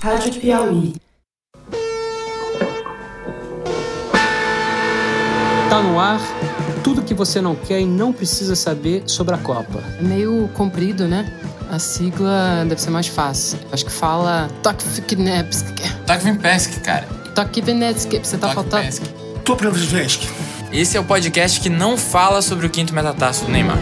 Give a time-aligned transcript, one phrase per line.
[0.00, 0.94] Rádio Piauí.
[5.68, 6.20] Tá no ar
[6.82, 9.82] tudo que você não quer e não precisa saber sobre a Copa.
[9.98, 11.32] É meio comprido, né?
[11.70, 13.58] A sigla deve ser mais fácil.
[13.70, 15.66] Acho que fala Tokviknepsk.
[16.06, 17.06] Tokvinpesk, cara.
[17.34, 18.12] Tokvinetsk.
[18.22, 18.88] Você tá faltando.
[19.56, 20.22] Previsvensk.
[20.70, 23.78] Esse é o podcast que não fala sobre o quinto metatarso do Neymar.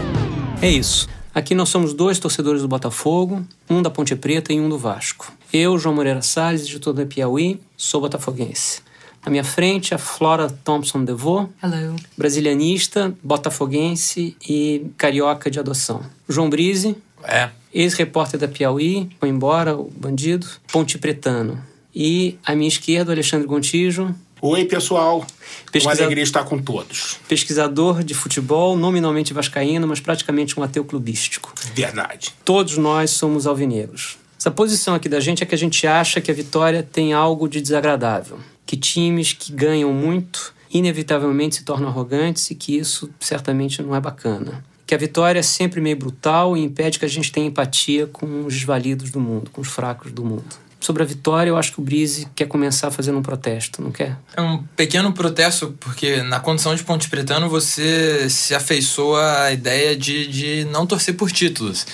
[0.61, 1.07] É isso.
[1.37, 5.31] Aqui nós somos dois torcedores do Botafogo, um da Ponte Preta e um do Vasco.
[5.53, 8.81] Eu, João Moreira Salles, editor da Piauí, sou botafoguense.
[9.23, 11.95] À minha frente, a Flora Thompson DeVoe, Hello.
[12.17, 16.01] brasilianista, botafoguense e carioca de adoção.
[16.27, 17.51] João Brise, É.
[17.71, 21.61] ex-repórter da Piauí, foi embora, o bandido, Ponte Pretano.
[21.93, 24.09] E à minha esquerda, o Alexandre Gontijo,
[24.41, 25.25] Oi, pessoal.
[25.71, 27.17] Pesquisa- Uma alegria estar com todos.
[27.27, 31.53] pesquisador de futebol, nominalmente vascaíno, mas praticamente um ateu clubístico.
[31.73, 32.33] Verdade.
[32.45, 34.17] Todos nós somos alvinegros.
[34.39, 37.47] Essa posição aqui da gente é que a gente acha que a vitória tem algo
[37.49, 43.81] de desagradável, que times que ganham muito inevitavelmente se tornam arrogantes e que isso certamente
[43.81, 44.63] não é bacana.
[44.85, 48.45] Que a vitória é sempre meio brutal e impede que a gente tenha empatia com
[48.45, 50.45] os desvalidos do mundo, com os fracos do mundo.
[50.79, 54.17] Sobre a vitória, eu acho que o Brise quer começar fazendo um protesto, não quer?
[54.35, 59.95] É um pequeno protesto, porque na condição de Ponte Pretano você se afeiçoa à ideia
[59.95, 61.85] de, de não torcer por títulos.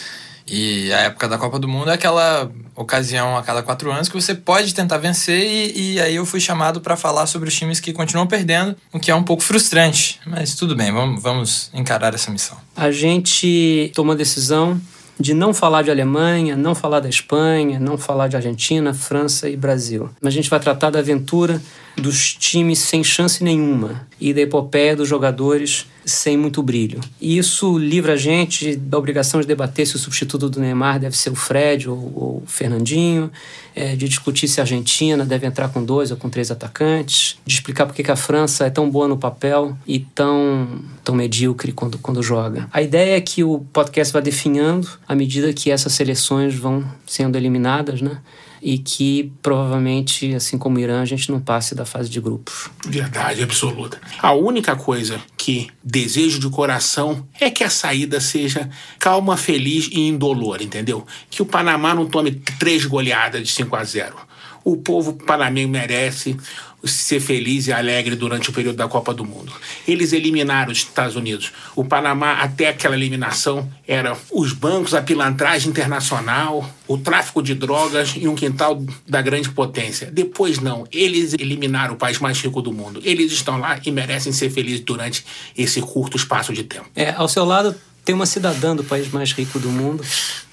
[0.46, 4.16] E a época da Copa do Mundo é aquela ocasião a cada quatro anos que
[4.16, 7.80] você pode tentar vencer, e, e aí eu fui chamado para falar sobre os times
[7.80, 10.20] que continuam perdendo, o que é um pouco frustrante.
[10.26, 12.58] Mas tudo bem, vamos, vamos encarar essa missão.
[12.76, 14.80] a gente tomou a decisão
[15.20, 19.56] de não falar de Alemanha, não falar da Espanha, não falar de Argentina, França e
[19.56, 20.10] Brasil.
[20.22, 21.62] Mas a gente vai tratar da aventura
[21.96, 27.00] dos times sem chance nenhuma e da epopeia dos jogadores sem muito brilho.
[27.22, 31.16] E isso livra a gente da obrigação de debater se o substituto do Neymar deve
[31.16, 33.32] ser o Fred ou, ou o Fernandinho,
[33.76, 37.54] eh, de discutir se a Argentina deve entrar com dois ou com três atacantes, de
[37.54, 41.98] explicar por que a França é tão boa no papel e tão, tão medíocre quando,
[41.98, 42.68] quando joga.
[42.74, 47.38] A ideia é que o podcast vai definhando à medida que essas seleções vão sendo
[47.38, 48.20] eliminadas, né?
[48.66, 52.70] E que provavelmente, assim como o Irã, a gente não passe da fase de grupos.
[52.88, 54.00] Verdade absoluta.
[54.20, 60.00] A única coisa que desejo de coração é que a saída seja calma, feliz e
[60.00, 61.06] indolor, entendeu?
[61.30, 64.16] Que o Panamá não tome três goleadas de 5 a 0.
[64.64, 66.38] O povo panamenho merece
[66.84, 69.54] ser feliz e alegre durante o período da Copa do Mundo.
[69.88, 71.52] Eles eliminaram os Estados Unidos.
[71.76, 78.14] O Panamá, até aquela eliminação, era os bancos, a pilantragem internacional, o tráfico de drogas
[78.18, 80.12] e um quintal da grande potência.
[80.12, 80.86] Depois, não.
[80.92, 83.02] Eles eliminaram o país mais rico do mundo.
[83.04, 85.26] Eles estão lá e merecem ser felizes durante
[85.58, 86.86] esse curto espaço de tempo.
[86.96, 90.04] É, ao seu lado tem uma cidadã do país mais rico do mundo,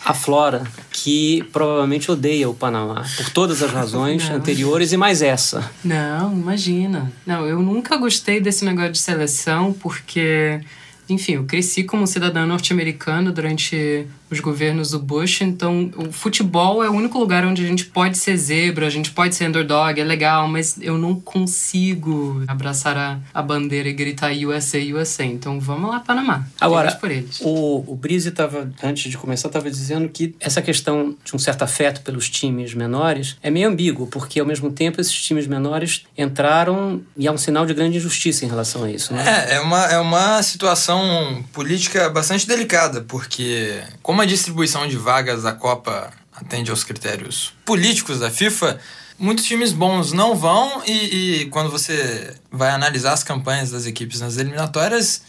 [0.05, 4.37] a Flora, que provavelmente odeia o Panamá por todas as razões Não.
[4.37, 5.71] anteriores e mais essa.
[5.85, 7.13] Não, imagina.
[7.27, 10.61] Não, eu nunca gostei desse negócio de seleção porque,
[11.11, 16.89] enfim, eu cresci como cidadã norte-americana durante os governos do Bush, então o futebol é
[16.89, 20.05] o único lugar onde a gente pode ser zebra, a gente pode ser underdog, é
[20.05, 25.25] legal, mas eu não consigo abraçar a, a bandeira e gritar USA, USA.
[25.25, 26.47] Então vamos lá, Panamá.
[26.61, 27.41] Agora, Feliz por eles.
[27.41, 31.63] o, o Brise estava, antes de começar, estava dizendo que essa questão de um certo
[31.63, 37.03] afeto pelos times menores é meio ambíguo, porque ao mesmo tempo esses times menores entraram
[37.17, 39.47] e há um sinal de grande injustiça em relação a isso, né?
[39.49, 41.00] É, é uma, é uma situação
[41.53, 48.19] política bastante delicada, porque como a distribuição de vagas da Copa atende aos critérios políticos
[48.19, 48.79] da FIFA,
[49.19, 54.21] muitos times bons não vão e, e quando você vai analisar as campanhas das equipes
[54.21, 55.23] nas eliminatórias,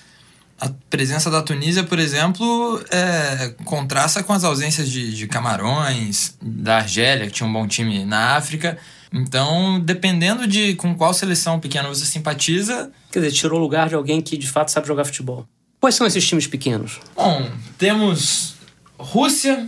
[0.59, 6.77] a presença da Tunísia, por exemplo, é, contrasta com as ausências de, de Camarões, da
[6.77, 8.77] Argélia, que tinha um bom time na África.
[9.11, 13.95] Então, dependendo de com qual seleção pequena você simpatiza, Quer dizer, tirou o lugar de
[13.95, 15.45] alguém que de fato sabe jogar futebol.
[15.81, 16.99] Quais são esses times pequenos?
[17.15, 18.53] Bom, temos
[18.99, 19.67] Rússia.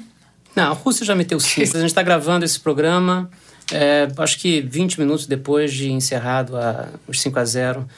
[0.55, 1.75] Não, a Rússia já meteu cinco.
[1.75, 3.31] A gente está gravando esse programa,
[3.71, 7.89] é, acho que 20 minutos depois de encerrado a, os 5 a 0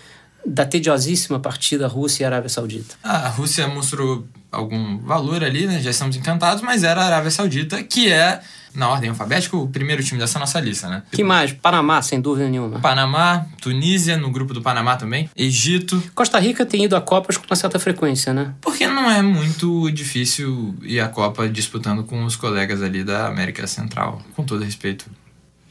[0.45, 2.95] da tediosíssima partida Rússia e Arábia Saudita.
[3.03, 5.81] A Rússia mostrou algum valor ali, né?
[5.81, 8.39] Já estamos encantados, mas era a Arábia Saudita, que é,
[8.73, 11.03] na ordem alfabética, o primeiro time dessa nossa lista, né?
[11.11, 11.51] Que mais?
[11.51, 12.79] Panamá, sem dúvida nenhuma.
[12.79, 17.45] Panamá, Tunísia, no grupo do Panamá também, Egito, Costa Rica tem ido a Copas com
[17.45, 18.53] uma certa frequência, né?
[18.61, 23.65] porque não é muito difícil ir à Copa disputando com os colegas ali da América
[23.67, 25.05] Central, com todo respeito.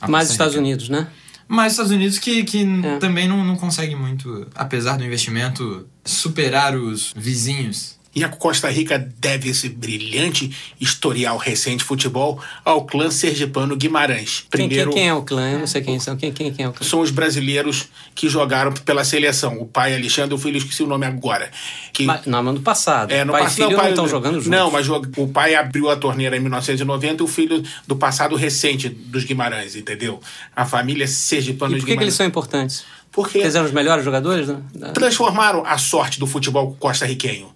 [0.08, 0.64] Mais Estados Rica.
[0.64, 1.06] Unidos, né?
[1.54, 2.98] Mas os Estados Unidos que, que É.
[2.98, 7.93] também não, não consegue muito, apesar do investimento, superar os vizinhos.
[8.14, 10.50] E a Costa Rica deve esse brilhante
[10.80, 14.46] historial recente de futebol ao clã sergipano Guimarães.
[14.50, 15.50] Quem, quem, quem, é o clã?
[15.50, 16.16] Eu não sei quem são.
[16.16, 16.86] Quem, quem, quem é o clã?
[16.86, 19.60] São os brasileiros que jogaram pela seleção.
[19.60, 21.50] O pai Alexandre, o filho, esqueci o nome agora.
[21.92, 22.04] Que...
[22.04, 23.10] Mas, não, mas no passado.
[23.10, 24.48] É, no pai passado, filho pai, não estão jogando juntos.
[24.48, 28.88] Não, mas o pai abriu a torneira em 1990 e o filho do passado recente
[28.88, 30.20] dos Guimarães, entendeu?
[30.54, 31.98] A família sergipana e dos por que, Guimarães.
[31.98, 32.84] que eles são importantes?
[33.14, 34.48] Porque Eles eram os melhores jogadores?
[34.48, 34.60] Né?
[34.92, 37.48] transformaram a sorte do futebol costarriquenho.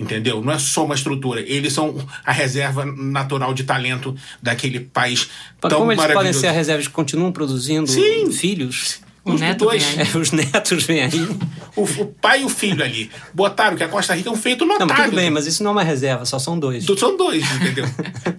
[0.00, 0.42] Entendeu?
[0.42, 1.40] Não é só uma estrutura.
[1.40, 1.94] Eles são
[2.24, 5.28] a reserva natural de talento daquele país
[5.62, 6.80] Mas tão como eles podem ser a reserva?
[6.80, 8.32] Eles continuam produzindo Sim.
[8.32, 9.00] filhos?
[9.22, 10.08] Os neto dois, vem aí.
[10.10, 11.28] É, os netos vêm aí.
[11.76, 14.64] o, o pai e o filho ali, botaram que a Costa Rica é um feito
[14.64, 14.96] notável.
[14.96, 16.86] Não, tudo bem, mas isso não é uma reserva, só são dois.
[16.98, 17.84] São dois, entendeu?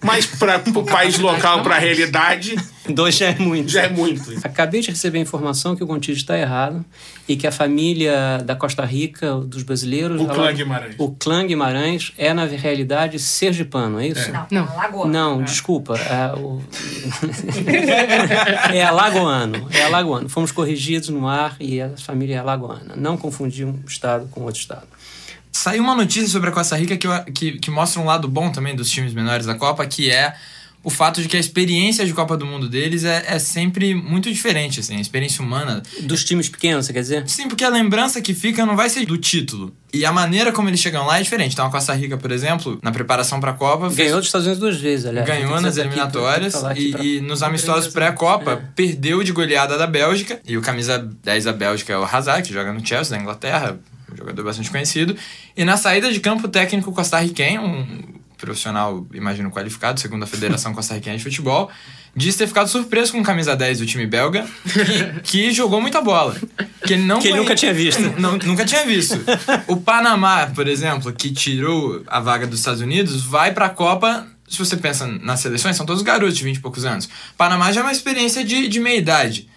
[0.03, 2.55] mas para o país local, para a realidade,
[2.89, 3.69] Dois já é muito.
[3.69, 4.23] já é muito.
[4.43, 6.83] Acabei de receber a informação que o Gontijo está errado
[7.27, 10.19] e que a família da Costa Rica, dos brasileiros...
[10.19, 10.95] O ela- clã Guimarães.
[10.97, 14.31] O clã Guimarães é, na realidade, sergipano, é isso?
[14.31, 14.65] Não, Não.
[14.65, 14.75] não.
[14.75, 15.07] Lagoa.
[15.07, 15.95] Não, desculpa.
[15.95, 16.59] É, o...
[18.73, 19.67] é alagoano.
[19.71, 20.27] É alagoano.
[20.29, 22.95] Fomos corrigidos no ar e a família é alagoana.
[22.95, 24.87] Não confundir um estado com outro estado.
[25.51, 28.75] Saiu uma notícia sobre a Costa Rica que, que, que mostra um lado bom também
[28.75, 30.33] dos times menores da Copa, que é
[30.83, 34.31] o fato de que a experiência de Copa do Mundo deles é, é sempre muito
[34.31, 35.83] diferente, assim, a experiência humana.
[36.01, 37.29] Dos times pequenos, você quer dizer?
[37.29, 39.75] Sim, porque a lembrança que fica não vai ser do título.
[39.93, 41.53] E a maneira como eles chegam lá é diferente.
[41.53, 44.47] Então a Costa Rica, por exemplo, na preparação para a Copa, fez- Ganhou dos Estados
[44.47, 45.27] Unidos duas vezes, aliás.
[45.27, 48.55] Ganhou nas eliminatórias e, pra- e nos amistosos pré-Copa É.
[48.75, 50.39] perdeu de goleada da Bélgica.
[50.47, 53.77] E o camisa 10 da Bélgica é o Hazard, que joga no Chelsea, da Inglaterra,
[54.11, 55.15] um jogador bastante conhecido.
[55.55, 58.03] E na saída de campo, o técnico costarriquenho, um
[58.41, 61.69] profissional, imagino, qualificado, segundo a Federação Costarriquenha de Futebol,
[62.15, 66.01] disse ter ficado surpreso com o camisa 10 do time belga, que, que jogou muita
[66.01, 66.35] bola.
[66.85, 68.01] Que ele, não Que ele conhe- nunca tinha visto.
[68.19, 69.17] Não, nunca tinha visto.
[69.67, 74.27] O Panamá, por exemplo, que tirou a vaga dos Estados Unidos, vai pra Copa.
[74.49, 77.07] Se você pensa nas seleções, são todos garotos de 20 e poucos anos.
[77.37, 79.47] Panamá já é uma experiência de, de meia idade.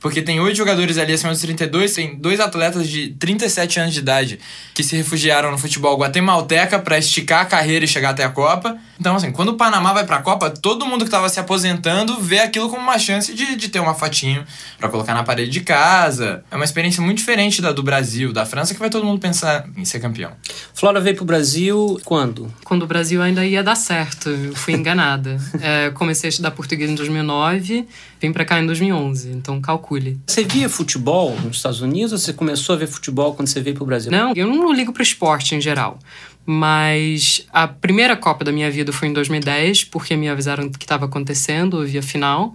[0.00, 4.00] Porque tem oito jogadores ali acima dos 32, tem dois atletas de 37 anos de
[4.00, 4.38] idade
[4.74, 8.76] que se refugiaram no futebol guatemalteca pra esticar a carreira e chegar até a Copa.
[8.98, 12.40] Então, assim, quando o Panamá vai pra Copa, todo mundo que tava se aposentando vê
[12.40, 14.44] aquilo como uma chance de, de ter uma fotinho
[14.78, 16.44] pra colocar na parede de casa.
[16.50, 19.66] É uma experiência muito diferente da do Brasil, da França, que vai todo mundo pensar
[19.76, 20.32] em ser campeão.
[20.74, 22.52] Flora veio pro Brasil quando?
[22.64, 25.38] Quando o Brasil ainda ia dar certo, eu fui enganada.
[25.64, 27.86] É, comecei a estudar português em 2009,
[28.22, 30.18] vim pra cá em 2011, então calcule.
[30.26, 33.74] Você via futebol nos Estados Unidos ou você começou a ver futebol quando você veio
[33.74, 34.12] pro Brasil?
[34.12, 35.98] Não, eu não ligo pro esporte em geral.
[36.46, 41.06] Mas a primeira Copa da minha vida foi em 2010, porque me avisaram que estava
[41.06, 42.54] acontecendo, eu vi a final,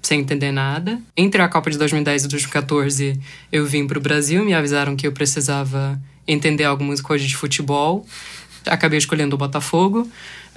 [0.00, 1.00] sem entender nada.
[1.16, 3.20] Entre a Copa de 2010 e 2014,
[3.52, 8.06] eu vim pro Brasil, me avisaram que eu precisava entender algumas coisas de futebol.
[8.66, 10.08] Acabei escolhendo o Botafogo.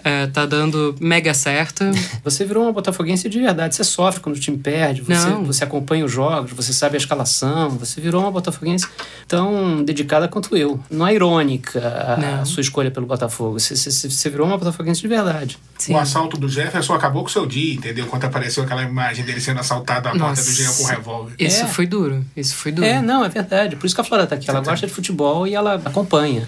[0.04, 1.84] É, tá dando mega certo.
[2.24, 3.76] Você virou uma botafoguense de verdade.
[3.76, 5.44] Você sofre quando o time perde, você, Não.
[5.46, 8.88] você acompanha os jogos, você sabe a escalação, você virou uma botafoguense
[9.28, 10.80] tão dedicada quanto eu.
[10.90, 12.46] Não é irônica a, Não.
[12.46, 13.60] sua escolha pelo Botafogo.
[13.60, 15.58] Você, você, você virou uma botafoguense de verdade.
[15.78, 15.94] Sim.
[15.94, 18.06] O assalto do Jefferson acabou com o seu dia, entendeu?
[18.08, 21.34] Quando apareceu aquela imagem dele sendo assaltado à porta do Jean com um revólver.
[21.40, 21.68] Isso É.
[21.68, 22.26] foi duro.
[22.36, 22.86] Isso foi duro.
[22.88, 23.76] É, não, é verdade.
[23.76, 24.50] Por isso que a Flora tá aqui.
[24.50, 26.48] Ela gosta de futebol e ela acompanha.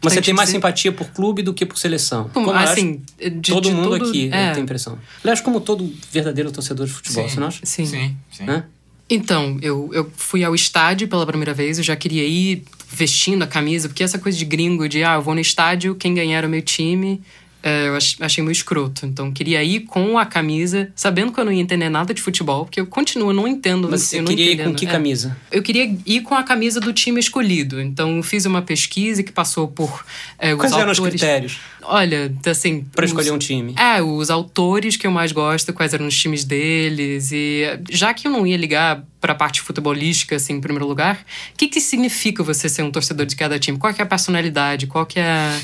[0.00, 2.30] Mas você Tem tem que mais dizer- simpatia por clube do que por seleção.
[2.32, 3.02] Como, acho assim,
[3.40, 4.52] de- todo de mundo todo- aqui é.
[4.52, 4.98] tem impressão.
[5.22, 7.34] Aliás, como todo verdadeiro torcedor de futebol, Sim.
[7.34, 7.60] você não acha?
[7.64, 7.86] Sim.
[7.86, 8.44] Sim, sim.
[8.44, 8.64] Né?
[9.10, 13.46] Então, eu, eu fui ao estádio pela primeira vez, eu já queria ir vestindo a
[13.46, 16.46] camisa, porque essa coisa de gringo, de ah, eu vou no estádio, quem ganhar é
[16.46, 17.20] o meu time,
[17.62, 19.04] é, eu ach- achei meio escroto.
[19.06, 22.64] Então, queria ir com a camisa, sabendo que eu não ia entender nada de futebol,
[22.64, 23.88] porque eu continuo, não entendo.
[23.90, 24.90] Mas você eu queria ir com que É.
[24.90, 25.36] camisa?
[25.50, 27.80] Eu queria ir com a camisa do time escolhido.
[27.80, 30.04] Então, eu fiz uma pesquisa que passou por
[30.38, 31.20] é, Quais eram os autores.
[31.20, 32.84] critérios Olha, assim.
[32.94, 33.74] para escolher um time?
[33.76, 37.30] é, os autores que eu mais gosto, quais eram os times deles.
[37.32, 41.16] E já que eu não ia ligar pra parte futebolística, assim, em primeiro lugar,
[41.52, 43.76] o que, que significa você ser um torcedor de cada time?
[43.78, 44.86] Qual que é a personalidade?
[44.86, 45.58] Qual que é.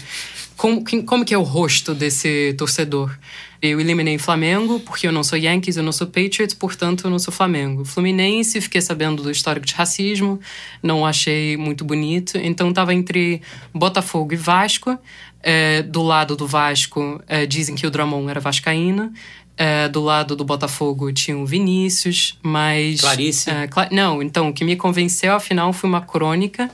[0.56, 3.16] Como, como que é o rosto desse torcedor?
[3.60, 7.18] Eu eliminei Flamengo, porque eu não sou Yankees, eu não sou Patriots, portanto eu não
[7.18, 7.84] sou Flamengo.
[7.84, 10.38] Fluminense, fiquei sabendo do histórico de racismo,
[10.82, 12.36] não achei muito bonito.
[12.36, 13.40] Então tava entre
[13.72, 14.98] Botafogo e Vasco.
[15.42, 19.12] É, do lado do Vasco, é, dizem que o Drummond era vascaíno.
[19.56, 23.00] É, do lado do Botafogo tinha o Vinícius, mas...
[23.00, 23.50] Clarice?
[23.50, 26.70] é, Cla- não, então, o que me convenceu, afinal, foi uma crônica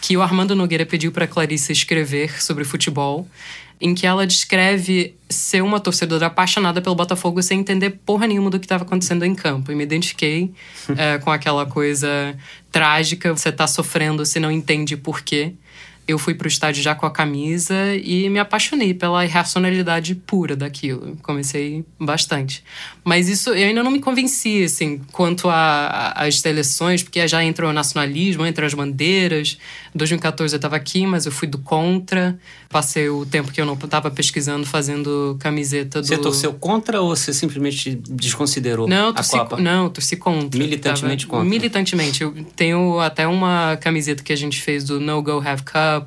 [0.00, 3.26] que o Armando Nogueira pediu para Clarice escrever sobre futebol,
[3.80, 8.58] em que ela descreve ser uma torcedora apaixonada pelo Botafogo sem entender porra nenhuma do
[8.58, 9.70] que estava acontecendo em campo.
[9.70, 10.52] E me identifiquei
[10.96, 12.36] é, com aquela coisa
[12.72, 15.54] trágica, você tá sofrendo, você não entende por quê.
[16.08, 21.18] Eu fui pro estádio já com a camisa e me apaixonei pela irracionalidade pura daquilo.
[21.22, 22.64] Comecei bastante.
[23.04, 27.72] Mas isso eu ainda não me convenci, assim, quanto às seleções, porque já entra o
[27.72, 29.58] nacionalismo, entra as bandeiras.
[29.94, 32.38] Em 2014 eu estava aqui, mas eu fui do contra.
[32.70, 36.06] Passei o tempo que eu não estava pesquisando, fazendo camiseta do.
[36.06, 39.56] Você torceu contra ou você simplesmente desconsiderou não, a Copa?
[39.58, 40.58] Não, torci contra.
[40.58, 41.50] Militantemente tava, contra?
[41.50, 42.22] Militantemente.
[42.22, 45.97] Eu tenho até uma camiseta que a gente fez do No Go Have Cup,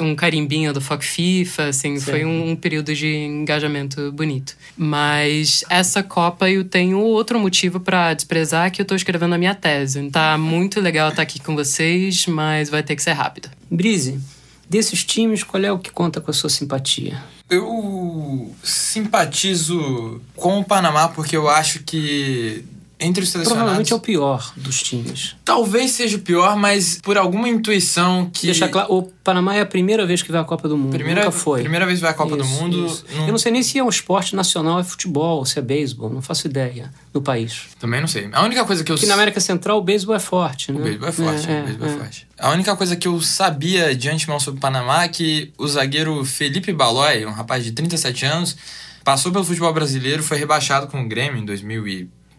[0.00, 2.04] um carimbinho do Fuck FIFA, assim, Sim.
[2.04, 4.56] foi um, um, período de engajamento bonito.
[4.76, 9.54] Mas essa Copa eu tenho outro motivo para desprezar que eu tô escrevendo a minha
[9.54, 10.10] tese.
[10.10, 13.48] Tá muito legal estar aqui com vocês, mas vai ter que ser rápido.
[13.70, 14.20] Brise,
[14.68, 17.22] desses times, qual é o que conta com a sua simpatia?
[17.48, 22.64] Eu simpatizo com o Panamá porque eu acho que
[23.00, 23.52] entre os selecionados.
[23.52, 25.36] Provavelmente é o pior dos times.
[25.44, 28.46] Talvez seja o pior, mas por alguma intuição que.
[28.46, 30.90] Deixa claro, o Panamá é a primeira vez que vai à Copa do Mundo.
[30.90, 31.60] Primeira, Nunca foi.
[31.60, 33.00] Primeira vez que vai à Copa isso, do Mundo.
[33.14, 33.26] Não...
[33.26, 36.20] Eu não sei nem se é um esporte nacional, é futebol, se é beisebol, não
[36.20, 37.68] faço ideia no país.
[37.78, 38.28] Também não sei.
[38.32, 38.96] A única coisa que eu.
[38.96, 40.78] Porque na América Central o beisebol é forte, né?
[40.78, 42.26] O beisebol é forte, é, o beisebol é, é forte.
[42.38, 46.24] A única coisa que eu sabia de antemão sobre o Panamá é que o zagueiro
[46.24, 48.56] Felipe Balói, um rapaz de 37 anos,
[49.04, 51.44] passou pelo futebol brasileiro, foi rebaixado com o Grêmio em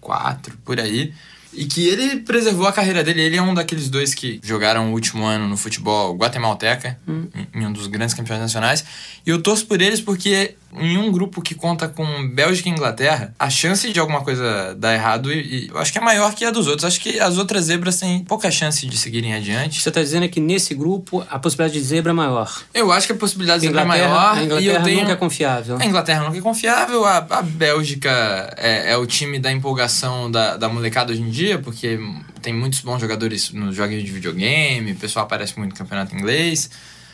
[0.01, 1.13] 2004, por aí.
[1.53, 3.22] E que ele preservou a carreira dele.
[3.22, 7.27] Ele é um daqueles dois que jogaram o último ano no futebol guatemalteca, hum.
[7.36, 8.86] em, em um dos grandes campeões nacionais.
[9.25, 13.33] E eu torço por eles porque em um grupo que conta com Bélgica e Inglaterra,
[13.37, 16.45] a chance de alguma coisa dar errado, e, e eu acho que é maior que
[16.45, 16.85] a dos outros.
[16.85, 19.81] Acho que as outras zebras têm pouca chance de seguirem adiante.
[19.81, 22.63] Você está dizendo que nesse grupo a possibilidade de zebra é maior?
[22.73, 24.37] Eu acho que a possibilidade de zebra é maior.
[24.37, 24.99] A Inglaterra e eu tenho...
[25.01, 25.77] nunca é confiável.
[25.79, 27.05] A Inglaterra nunca é confiável.
[27.05, 31.59] A, a Bélgica é, é, o time da empolgação da, da molecada hoje em dia,
[31.59, 31.99] porque
[32.41, 36.69] tem muitos bons jogadores nos jogos de videogame, o pessoal aparece muito no campeonato inglês.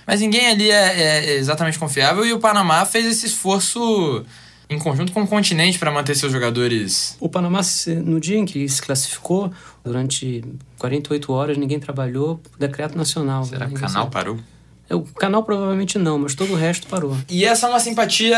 [0.08, 4.26] Mas ninguém ali é, é exatamente confiável e o Panamá fez esse esforço
[4.70, 7.18] em conjunto com o continente para manter seus jogadores.
[7.20, 7.60] O Panamá,
[8.04, 9.52] no dia em que se classificou,
[9.84, 10.44] durante
[10.80, 13.44] 48 horas ninguém trabalhou, decreto nacional.
[13.44, 14.40] Será que o canal parou?
[14.90, 17.18] É, o canal provavelmente não, mas todo o resto parou.
[17.30, 18.38] E essa é uma simpatia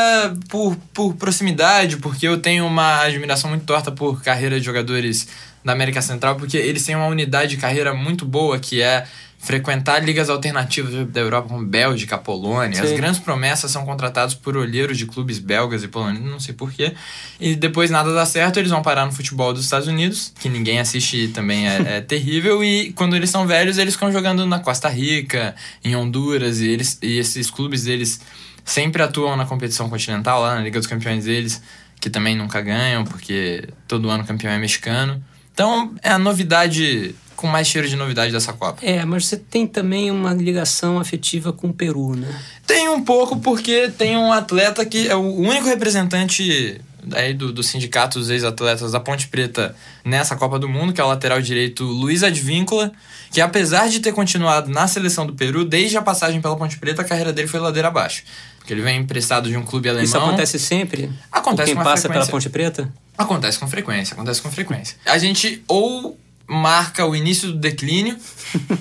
[0.50, 5.28] por, por proximidade, porque eu tenho uma admiração muito torta por carreira de jogadores
[5.64, 9.06] da América Central, porque eles têm uma unidade de carreira muito boa, que é
[9.40, 12.76] frequentar ligas alternativas da Europa, como Bélgica, Polônia.
[12.76, 12.92] Sim.
[12.92, 16.94] As grandes promessas são contratados por olheiros de clubes belgas e polônios, não sei porquê.
[17.40, 20.80] E depois nada dá certo, eles vão parar no futebol dos Estados Unidos, que ninguém
[20.80, 22.62] assiste também é, é terrível.
[22.62, 27.00] E quando eles são velhos, eles ficam jogando na Costa Rica, em Honduras, e, eles,
[27.02, 28.20] e esses clubes deles
[28.66, 31.62] sempre atuam na competição continental, lá na Liga dos Campeões deles,
[32.02, 35.24] que também nunca ganham, porque todo ano campeão é mexicano.
[35.54, 38.86] Então é a novidade com mais cheiro de novidade dessa Copa.
[38.86, 42.28] É, mas você tem também uma ligação afetiva com o Peru, né?
[42.68, 46.82] Tem um pouco, porque tem um atleta que é o único representante
[47.14, 51.04] aí do, do sindicato dos ex-atletas da Ponte Preta nessa Copa do Mundo, que é
[51.04, 52.92] o lateral direito Luiz Advíncula,
[53.32, 57.04] que apesar de ter continuado na seleção do Peru, desde a passagem pela Ponte Preta,
[57.04, 58.24] a carreira dele foi ladeira abaixo.
[58.58, 60.04] Porque ele vem emprestado de um clube alemão.
[60.04, 61.10] Isso acontece sempre?
[61.32, 62.10] Acontece com quem passa frequência.
[62.10, 62.94] pela Ponte Preta?
[63.18, 64.98] Acontece com frequência, acontece com frequência.
[65.06, 66.18] A gente ou
[66.50, 68.18] marca o início do declínio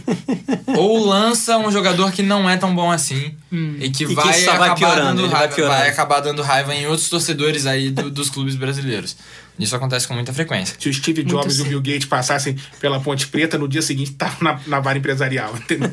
[0.77, 3.77] ou lança um jogador que não é tão bom assim hum.
[3.79, 6.87] e que, e vai, que acabar vai dando raiva, vai, vai, acabar dando raiva em
[6.87, 9.17] outros torcedores aí do, dos clubes brasileiros.
[9.59, 10.77] Isso acontece com muita frequência.
[10.79, 14.13] Se o Steve Jobs e o Bill Gates passassem pela Ponte Preta, no dia seguinte
[14.13, 15.91] tá na, na vara empresarial, entendeu?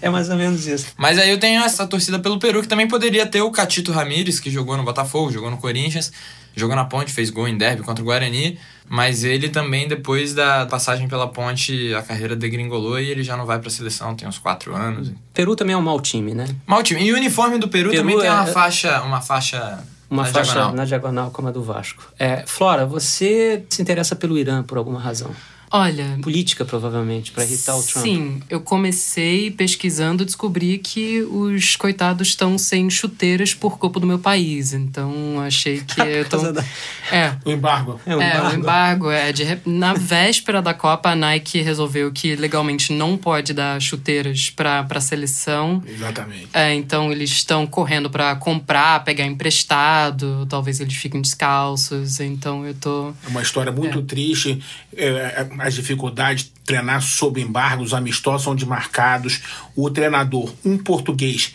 [0.00, 0.86] é mais ou menos isso.
[0.96, 4.38] Mas aí eu tenho essa torcida pelo Peru, que também poderia ter o Catito Ramírez,
[4.38, 6.12] que jogou no Botafogo, jogou no Corinthians,
[6.54, 8.56] jogou na Ponte, fez gol em derby contra o Guarani.
[8.88, 13.46] Mas ele também, depois da passagem pela ponte, a carreira degringolou e ele já não
[13.46, 15.10] vai pra seleção, tem uns quatro anos.
[15.32, 16.46] Peru também é um mau time, né?
[16.66, 17.02] Mau time.
[17.02, 20.28] E o uniforme do Peru, Peru também tem uma é- faixa, uma faixa uma na
[20.28, 20.74] faixa diagonal.
[20.74, 22.04] na diagonal como a do Vasco.
[22.18, 25.30] É, Flora, você se interessa pelo Irã por alguma razão?
[25.76, 26.16] Olha.
[26.22, 28.04] Política, provavelmente, para irritar o Trump.
[28.04, 34.20] Sim, eu comecei pesquisando descobri que os coitados estão sem chuteiras por culpa do meu
[34.20, 34.72] país.
[34.72, 35.98] Então achei que.
[36.00, 36.52] eu tô...
[36.52, 36.64] da...
[37.10, 37.36] É.
[37.44, 38.00] O embargo.
[38.06, 38.46] É, o embargo.
[38.46, 39.10] É, o embargo.
[39.10, 39.58] É, de...
[39.66, 45.00] Na véspera da Copa, a Nike resolveu que legalmente não pode dar chuteiras para a
[45.00, 45.82] seleção.
[45.84, 46.50] Exatamente.
[46.52, 52.20] É, então eles estão correndo para comprar, pegar emprestado, talvez eles fiquem descalços.
[52.20, 53.12] Então eu tô.
[53.24, 54.02] É uma história muito é.
[54.02, 54.62] triste.
[54.96, 59.40] É, é as dificuldades de treinar sob embargo, os amistosos são demarcados.
[59.74, 61.54] O treinador, um português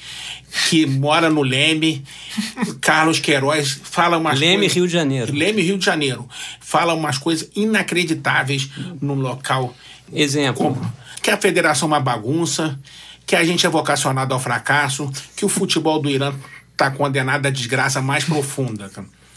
[0.67, 2.03] que mora no Leme,
[2.81, 5.33] Carlos Queiroz, fala umas Leme, coisas, Rio de Janeiro.
[5.33, 6.27] Leme, Rio de Janeiro.
[6.59, 9.75] Fala umas coisas inacreditáveis no local.
[10.11, 10.75] Exemplo.
[11.21, 12.79] que a federação é uma bagunça,
[13.27, 16.33] que a gente é vocacionado ao fracasso, que o futebol do Irã
[16.71, 18.89] está condenado à desgraça mais profunda.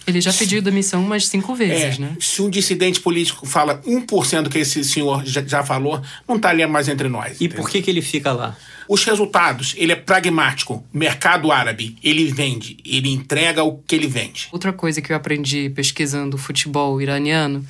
[0.07, 2.17] Ele já pediu demissão umas cinco vezes, É, né?
[2.21, 6.67] Se um dissidente político fala 1% que esse senhor já, já falou, não está ali
[6.67, 7.41] mais entre nós.
[7.41, 7.57] E entendeu?
[7.63, 8.57] por que, que ele fica lá?
[8.89, 10.85] Os resultados, ele é pragmático.
[10.93, 14.49] Mercado árabe, ele vende, ele entrega o que ele vende.
[14.51, 17.65] Outra coisa que eu aprendi pesquisando o futebol iraniano,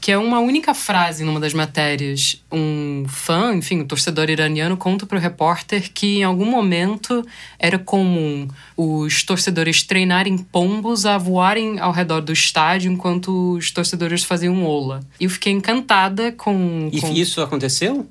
[0.00, 2.42] que é uma única frase numa das matérias.
[2.50, 7.24] Um fã, enfim, um torcedor iraniano conta para o repórter que em algum momento
[7.58, 14.24] era comum os torcedores treinarem pombos a voarem ao redor do estádio enquanto os torcedores
[14.24, 15.00] faziam ola.
[15.18, 16.88] E eu fiquei encantada com.
[16.92, 17.12] E com...
[17.12, 18.08] isso aconteceu?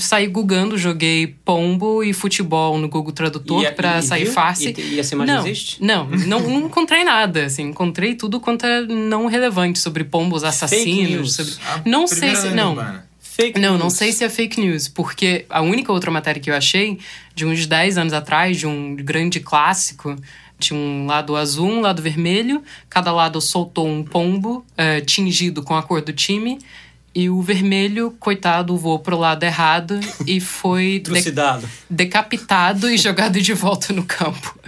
[0.00, 0.06] É.
[0.06, 4.32] Saí googando, joguei pombo e futebol no Google Tradutor pra e sair viu?
[4.32, 4.74] fácil.
[4.76, 5.82] E- e essa imagem não, existe?
[5.82, 7.44] Não, não, não encontrei nada.
[7.46, 11.34] Assim, encontrei tudo quanto é não relevante sobre pombos assassinos.
[11.36, 11.52] Sobre...
[11.66, 12.48] A Não sei se.
[12.50, 12.70] Não.
[12.70, 13.08] urbana.
[13.20, 13.94] Fake Não, não news.
[13.94, 16.98] sei se é fake news, porque a única outra matéria que eu achei,
[17.34, 20.14] de uns 10 anos atrás, de um grande clássico,
[20.58, 25.74] tinha um lado azul, um lado vermelho, cada lado soltou um pombo eh, tingido com
[25.74, 26.58] a cor do time,
[27.14, 31.10] e o vermelho, coitado, voou pro lado errado e foi de-
[31.88, 34.58] decapitado e jogado de volta no campo.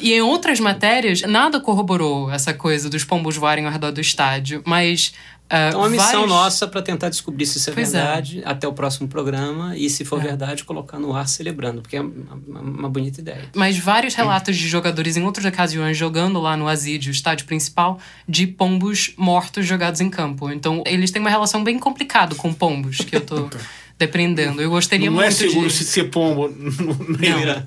[0.00, 4.62] E em outras matérias, nada corroborou essa coisa dos pombos voarem ao redor do estádio,
[4.66, 5.12] mas.
[5.52, 7.98] Ah, Então, uma missão nossa para tentar descobrir se isso é Pois é.
[8.02, 10.22] verdade até o próximo programa e, se for É.
[10.24, 13.44] verdade, colocar no ar celebrando, porque é uma, uma- bonita ideia.
[13.54, 17.98] Mas vários relatos de jogadores em outras ocasiões jogando lá no Azid, o estádio principal,
[18.26, 20.50] de pombos mortos jogados em campo.
[20.50, 23.48] Então, eles têm uma relação bem complicada com pombos, que eu tô
[23.98, 24.60] depreendendo.
[24.60, 25.74] Eu gostaria Não muito é seguro de...
[25.74, 27.40] se ser pombo no, Não.
[27.40, 27.62] Irã.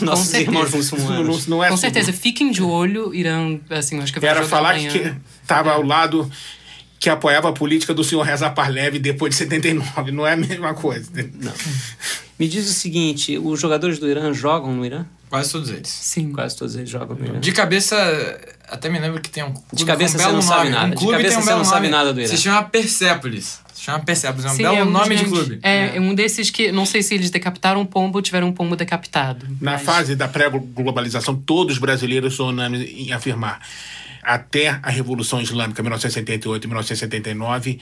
[0.00, 0.50] Nossos certeza.
[0.50, 1.46] irmãos Não, muçulmanos.
[1.46, 1.94] não é Com seguro.
[1.94, 4.90] certeza, fiquem de olho, Irã, assim, acho que vai Era falar amanhã.
[4.90, 6.30] que estava ao lado
[7.02, 10.12] que apoiava a política do senhor Reza Parlev depois de 79.
[10.12, 11.10] Não é a mesma coisa.
[11.34, 11.52] Não.
[12.38, 15.04] Me diz o seguinte: os jogadores do Irã jogam no Irã?
[15.28, 15.88] Quase todos eles.
[15.88, 16.30] Sim.
[16.32, 17.40] Quase todos eles jogam no Irã.
[17.40, 17.96] De cabeça,
[18.68, 20.70] até me lembro que tem um clube De cabeça com um você não sabe nome.
[20.70, 20.86] nada.
[20.86, 21.90] Um De clube cabeça tem um você belo não sabe nome.
[21.90, 22.28] nada do Irã.
[22.28, 23.60] Se chama Persépolis.
[23.74, 24.44] Se chama Persépolis.
[24.44, 25.58] É um Sim, belo é um nome de clube.
[25.60, 28.52] É, é um desses que, não sei se eles decapitaram um pombo ou tiveram um
[28.52, 29.44] pombo decapitado.
[29.60, 33.60] Na mas- fase da pré-globalização, todos os brasileiros são unânimes em afirmar.
[34.22, 37.80] Até a Revolução Islâmica, 1978 e 1979,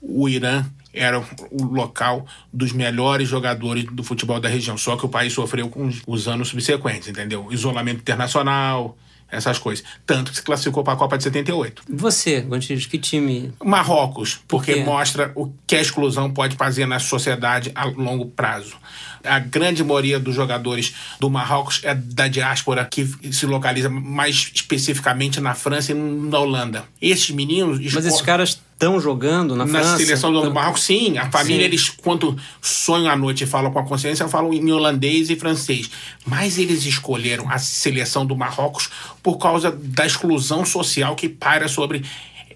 [0.00, 4.76] o Irã era o local dos melhores jogadores do futebol da região.
[4.76, 7.48] Só que o país sofreu com os- os anos subsequentes, entendeu?
[7.50, 8.96] Isolamento internacional,
[9.30, 9.84] essas coisas.
[10.06, 11.82] Tanto que se classificou para a Copa de 78.
[11.88, 13.52] Você, Gontijo, que time?
[13.62, 14.84] Marrocos, porque quê?
[14.84, 18.76] mostra o que a exclusão pode fazer na sociedade a longo prazo.
[19.24, 25.40] A grande maioria dos jogadores do Marrocos é da diáspora que se localiza mais especificamente
[25.40, 26.84] na França e na Holanda.
[27.02, 27.80] Esses meninos.
[27.92, 29.96] Mas esses caras estão jogando na, na França?
[29.96, 31.18] seleção do Tão- Marrocos, sim.
[31.18, 31.64] A família, Sim.
[31.64, 35.90] eles, quando sonham à noite e falam com a consciência, falam em holandês e francês.
[36.24, 38.88] Mas eles escolheram a seleção do Marrocos
[39.20, 42.04] por causa da exclusão social que paira sobre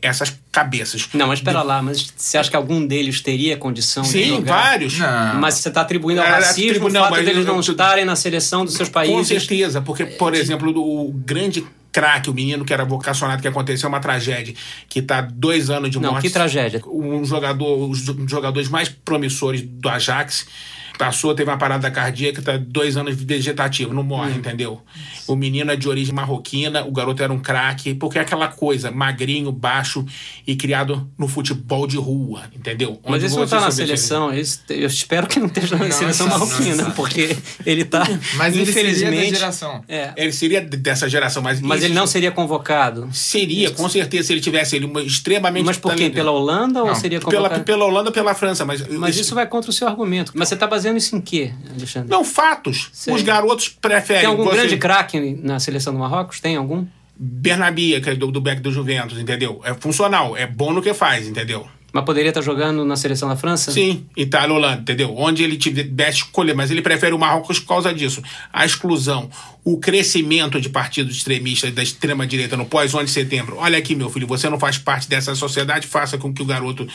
[0.02, 1.08] essas cabeças.
[1.14, 4.62] Não, mas espera lá, mas você acha que algum deles teria condição de Sim, jogar?
[4.62, 4.98] vários.
[4.98, 5.34] Não.
[5.40, 7.60] Mas você está atribuindo ao É, racismo atribu- o não, fato mas deles não eu-
[7.60, 9.28] estarem na seleção dos seus Com países.
[9.28, 14.00] certeza, porque, por exemplo, o grande craque, o menino que era vocacionado, que aconteceu uma
[14.00, 14.54] tragédia,
[14.88, 16.22] que está dois anos de Não, morte.
[16.26, 16.80] que tragédia.
[16.86, 20.46] Um jogador, os jo- jogadores mais promissores do Ajax.
[20.98, 24.07] Passou, teve uma parada cardíaca, está dois anos vegetativo, não Hum.
[24.07, 24.81] morre, entendeu?
[25.26, 28.90] O menino é de origem marroquina, o garoto era um craque, porque é aquela coisa,
[28.90, 30.05] magrinho, baixo
[30.46, 33.00] e criado no futebol de rua, entendeu?
[33.05, 34.33] Mas Onde esse não está na seleção.
[34.33, 38.05] esse- eu espero que não esteja na Não seleção não marroquina, porque ele está,
[38.37, 39.31] Mas ele seria infelizmente...
[39.35, 39.83] geração.
[39.88, 41.61] É, Ele seria dessa geração, mas.
[41.61, 43.09] mas isso- ele não seria convocado.
[43.12, 45.64] Seria, com certeza, se ele tivesse ele uma extremamente.
[45.64, 46.11] Mas por quem?
[46.11, 47.64] Pela Holanda ou seria Pela, convocado?
[47.64, 48.87] pela Holanda, pela França, mas.
[48.88, 50.33] Mas isso vai contra o seu argumento.
[50.35, 52.10] Mas você está baseando isso em quê, Alexandre?
[52.10, 52.90] Não, fatos.
[52.92, 53.14] Sei.
[53.14, 54.22] Os garotos preferem.
[54.22, 56.40] Tem algum você- grande craque na seleção do Marrocos?
[56.40, 56.84] Tem algum?
[57.16, 59.60] Bernabia, que é do, do back do Juventus, entendeu?
[59.64, 61.68] É funcional, é bom no que faz, entendeu?
[61.92, 63.70] Mas poderia estar jogando na seleção da França?
[63.70, 65.14] Sim, Itália, Holanda, entendeu?
[65.16, 68.22] Onde ele tivesse escolher, mas ele prefere o Marrocos por causa disso.
[68.50, 69.28] A exclusão,
[69.62, 73.57] o crescimento de partidos extremistas da extrema-direita no pós-11 de setembro.
[73.59, 76.88] Olha aqui, meu filho, você não faz parte dessa sociedade, faça com que o garoto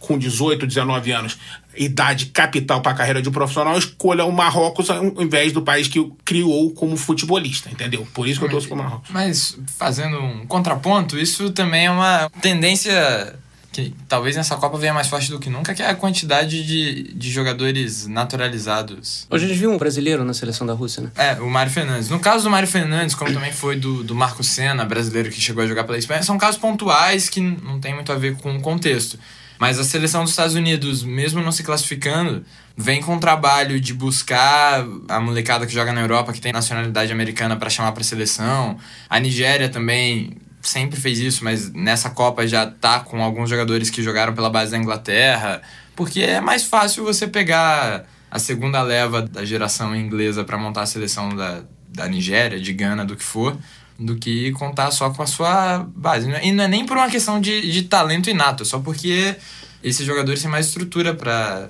[0.00, 1.38] com 18, 19 anos,
[1.76, 5.88] idade capital para a carreira de um profissional, escolha o Marrocos ao invés do país
[5.88, 8.08] que o criou como futebolista, entendeu?
[8.14, 9.10] Por isso que eu torço pro Marrocos.
[9.10, 13.38] Mas fazendo um contraponto, isso também é uma tendência
[13.78, 17.14] que talvez nessa Copa venha mais forte do que nunca, que é a quantidade de,
[17.14, 19.26] de jogadores naturalizados.
[19.30, 21.10] Hoje a gente viu um brasileiro na seleção da Rússia, né?
[21.14, 22.08] É, o Mário Fernandes.
[22.08, 25.62] No caso do Mário Fernandes, como também foi do, do Marco Senna, brasileiro que chegou
[25.62, 28.60] a jogar pela Espanha, são casos pontuais que não tem muito a ver com o
[28.60, 29.16] contexto.
[29.60, 32.44] Mas a seleção dos Estados Unidos, mesmo não se classificando,
[32.76, 37.10] vem com o trabalho de buscar a molecada que joga na Europa, que tem nacionalidade
[37.12, 38.76] americana, para chamar para a seleção.
[39.10, 44.02] A Nigéria também sempre fez isso, mas nessa Copa já tá com alguns jogadores que
[44.02, 45.62] jogaram pela base da Inglaterra,
[45.94, 50.86] porque é mais fácil você pegar a segunda leva da geração inglesa para montar a
[50.86, 53.56] seleção da, da Nigéria, de Gana, do que for,
[53.98, 56.30] do que contar só com a sua base.
[56.42, 59.34] E não é nem por uma questão de, de talento inato, é só porque
[59.82, 61.68] esses jogadores têm mais estrutura para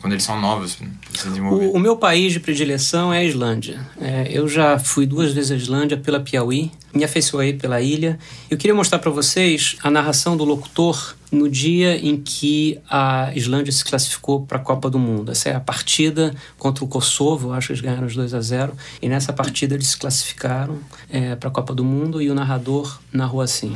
[0.00, 0.78] quando eles são novos,
[1.12, 1.66] desenvolver.
[1.66, 3.86] O, o, meu país de predileção é a Islândia.
[4.00, 8.18] É, eu já fui duas vezes à Islândia pela Piauí, me afeiçoei pela ilha.
[8.50, 13.72] Eu queria mostrar para vocês a narração do locutor no dia em que a Islândia
[13.72, 15.30] se classificou para a Copa do Mundo.
[15.32, 18.72] Essa é a partida contra o Kosovo, acho que eles ganharam os 2 a 0
[19.00, 20.78] E nessa partida eles se classificaram
[21.10, 23.74] é, para a Copa do Mundo e o narrador narrou assim.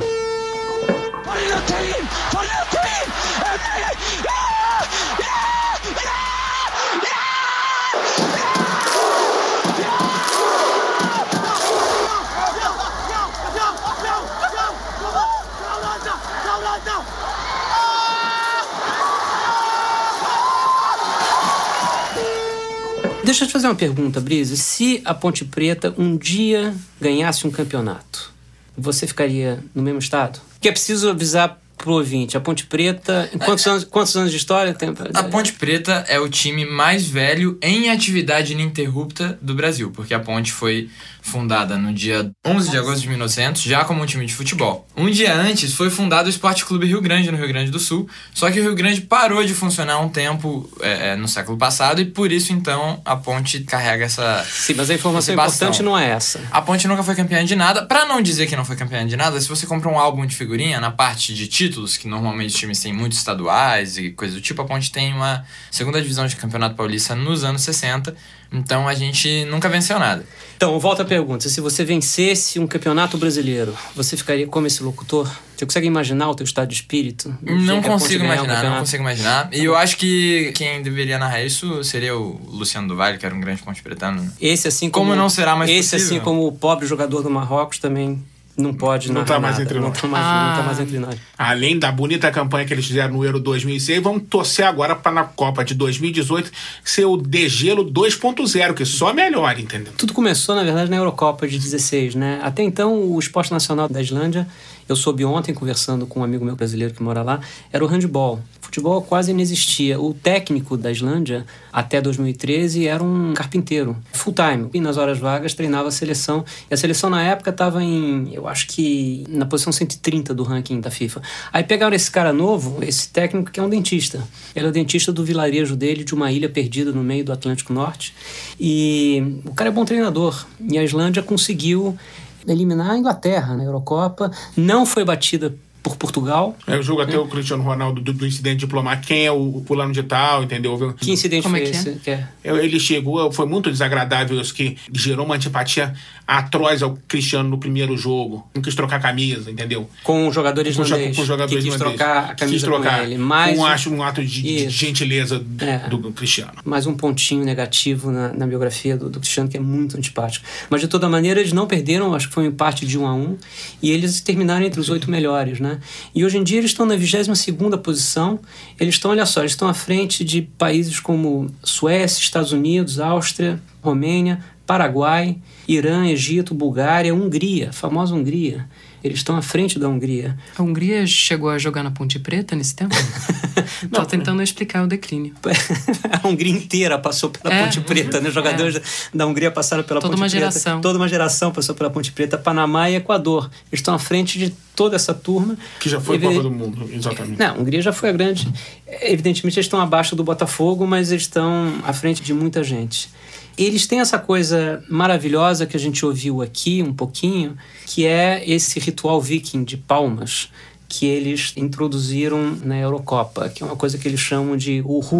[23.65, 24.57] Fazer uma pergunta, Brise.
[24.57, 28.31] Se a Ponte Preta um dia ganhasse um campeonato,
[28.77, 30.39] você ficaria no mesmo estado?
[30.59, 34.73] Que é preciso avisar pro ouvinte, a Ponte Preta, quantos, anos, quantos anos de história
[34.73, 34.93] tem?
[35.13, 40.19] A Ponte Preta é o time mais velho em atividade ininterrupta do Brasil, porque a
[40.19, 40.89] Ponte foi
[41.25, 44.87] fundada no dia 11 de agosto de 1900, já como um time de futebol.
[44.95, 48.07] Um dia antes foi fundado o Esporte Clube Rio Grande, no Rio Grande do Sul,
[48.31, 51.99] só que o Rio Grande parou de funcionar um tempo é, é no século passado
[51.99, 54.45] e por isso então a Ponte carrega essa.
[54.47, 56.39] Sim, mas a informação importante não é essa.
[56.51, 57.83] A Ponte nunca foi campeã de nada.
[57.83, 60.35] Para não dizer que não foi campeã de nada, se você compra um álbum de
[60.35, 64.41] figurinha, na parte de títulos, que normalmente os times têm muitos estaduais e coisas do
[64.41, 68.15] tipo, a Ponte tem uma segunda divisão de campeonato paulista nos anos 60
[68.51, 70.25] então a gente nunca venceu nada.
[70.55, 71.49] Então, volta a pergunta.
[71.49, 75.29] Se você vencesse um campeonato brasileiro, você ficaria como esse locutor?
[75.55, 77.35] Você consegue imaginar o teu estado de espírito?
[77.41, 79.49] Não consigo imaginar, um não consigo imaginar.
[79.51, 83.35] E eu acho que quem deveria narrar isso seria o Luciano do Vale, que era
[83.35, 84.31] um grande ponte pretano.
[84.39, 86.05] Esse assim como, como não será mais Esse possível?
[86.05, 88.23] assim como o pobre jogador do Marrocos também
[88.57, 89.63] não pode não tá mais nada.
[89.63, 89.87] entre nós.
[89.87, 90.47] Não tá mais, ah.
[90.47, 91.15] não tá mais entre nós.
[91.37, 95.23] Além da bonita campanha que eles fizeram no Euro 2006, vamos torcer agora para na
[95.23, 96.51] Copa de 2018
[96.83, 99.93] ser o degelo 2.0, que só melhora, entendeu?
[99.97, 102.39] Tudo começou, na verdade, na Eurocopa de 16, né?
[102.41, 104.47] Até então, o esporte nacional da Islândia
[104.87, 107.39] eu soube ontem, conversando com um amigo meu brasileiro que mora lá,
[107.71, 108.39] era o handball.
[108.61, 109.99] Futebol quase não existia.
[109.99, 114.69] O técnico da Islândia, até 2013, era um carpinteiro, full time.
[114.73, 116.43] E nas horas vagas treinava a seleção.
[116.69, 120.79] E a seleção na época estava em, eu acho que na posição 130 do ranking
[120.81, 121.21] da FIFA.
[121.53, 124.27] Aí pegaram esse cara novo, esse técnico que é um dentista.
[124.55, 127.71] Ele é o dentista do vilarejo dele, de uma ilha perdida no meio do Atlântico
[127.71, 128.13] Norte.
[128.59, 130.45] E o cara é bom treinador.
[130.69, 131.97] E a Islândia conseguiu
[132.47, 135.55] eliminar a Inglaterra na Eurocopa, não foi batida
[135.85, 136.57] por Portugal.
[136.65, 139.07] É o jogo até o Cristiano Ronaldo do, do, incidente diplomático.
[139.07, 140.95] Quem é o fulano de tal, entendeu?
[140.99, 141.91] Que incidente Como foi é esse?
[142.03, 142.27] Que é?
[142.43, 145.93] Ele chegou, foi muito desagradável, isso que gerou uma antipatia
[146.27, 148.47] atroz ao Cristiano no primeiro jogo.
[148.55, 149.87] Não quis trocar camisa, entendeu?
[150.03, 151.15] Com jogadores com, islandês.
[151.15, 153.17] Com jogadores que quis trocar a camisa quis trocar, com ele.
[153.17, 155.87] Mais um, um, acho, um ato de, de gentileza do, é.
[155.87, 156.53] do, Cristiano.
[156.63, 160.45] Mais um pontinho negativo na, na biografia do, do, Cristiano, que é muito antipático.
[160.69, 163.13] Mas, de toda maneira, eles não perderam, acho que foi um empate de um a
[163.13, 163.37] um,
[163.81, 165.74] e eles terminaram entre os oito melhores, né?
[166.13, 168.39] E hoje em dia eles estão na 22 segunda posição.
[168.79, 173.61] Eles estão, olha só, eles estão à frente de países como Suécia, Estados Unidos, Áustria,
[173.81, 178.67] Romênia, Paraguai, Irã, Egito, Bulgária, Hungria, a famosa Hungria.
[179.05, 180.35] Eles estão à frente da Hungria.
[180.57, 182.95] A Hungria chegou a jogar na Ponte Preta nesse tempo?
[183.83, 185.35] Estou tentando explicar o declínio.
[186.11, 188.31] a Hungria inteira passou pela é, Ponte Preta, né?
[188.31, 188.81] Jogadores é.
[189.13, 190.39] da Hungria passaram pela toda Ponte uma Preta.
[190.39, 190.81] Geração.
[190.81, 192.35] Toda uma geração passou pela Ponte Preta.
[192.35, 193.51] Panamá e Equador.
[193.71, 195.55] Eles estão à frente de toda essa turma.
[195.79, 197.37] Que já foi a Copa do Mundo, exatamente.
[197.37, 198.51] Não, a Hungria já foi a grande.
[198.87, 203.09] Evidentemente, eles estão abaixo do Botafogo, mas eles estão à frente de muita gente.
[203.57, 208.79] Eles têm essa coisa maravilhosa que a gente ouviu aqui um pouquinho, que é esse
[208.79, 210.49] ritual viking de palmas
[210.87, 215.19] que eles introduziram na Eurocopa, que é uma coisa que eles chamam de uhu.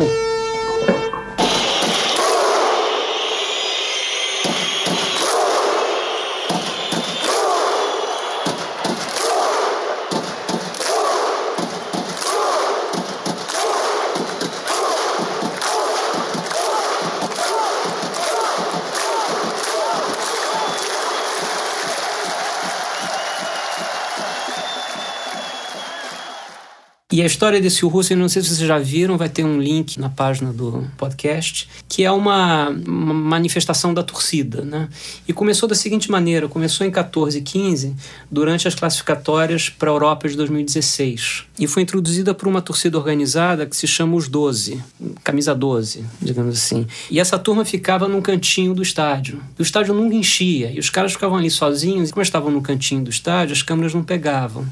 [27.13, 29.99] E a história desse Russo, não sei se vocês já viram, vai ter um link
[29.99, 34.89] na página do podcast, que é uma, uma manifestação da torcida, né?
[35.27, 37.95] E começou da seguinte maneira, começou em 14 e 15,
[38.31, 41.43] durante as classificatórias para a Europa de 2016.
[41.59, 44.83] E foi introduzida por uma torcida organizada que se chama os 12,
[45.23, 46.87] camisa 12, digamos assim.
[47.11, 49.39] E essa turma ficava num cantinho do estádio.
[49.59, 53.03] O estádio nunca enchia, e os caras ficavam ali sozinhos, e como estavam no cantinho
[53.03, 54.65] do estádio, as câmeras não pegavam.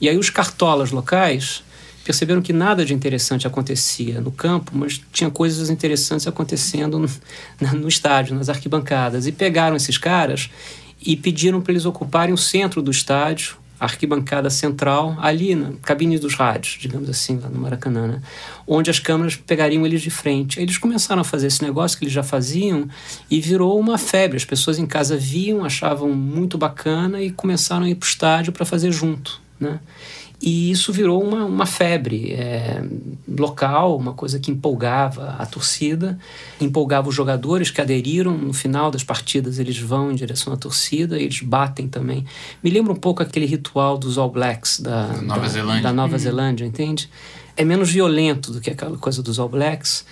[0.00, 1.62] E aí os cartolas locais
[2.04, 7.08] perceberam que nada de interessante acontecia no campo, mas tinha coisas interessantes acontecendo no,
[7.78, 9.26] no estádio, nas arquibancadas.
[9.26, 10.50] E pegaram esses caras
[11.04, 16.18] e pediram para eles ocuparem o centro do estádio, a arquibancada central, ali na cabine
[16.18, 18.22] dos rádios, digamos assim, lá no Maracanã, né?
[18.66, 20.60] onde as câmeras pegariam eles de frente.
[20.60, 22.88] Eles começaram a fazer esse negócio que eles já faziam
[23.30, 24.36] e virou uma febre.
[24.36, 28.52] As pessoas em casa viam, achavam muito bacana e começaram a ir para o estádio
[28.52, 29.42] para fazer junto.
[29.58, 29.80] Né?
[30.46, 32.84] E isso virou uma, uma febre é,
[33.26, 36.18] local, uma coisa que empolgava a torcida,
[36.60, 38.36] empolgava os jogadores que aderiram.
[38.36, 42.26] No final das partidas, eles vão em direção à torcida, eles batem também.
[42.62, 46.12] Me lembra um pouco aquele ritual dos All Blacks da Nova da, Zelândia, da Nova
[46.12, 46.18] Uhum.
[46.18, 47.08] Zelândia entende?
[47.56, 50.04] É menos violento do que aquela coisa dos All Blacks.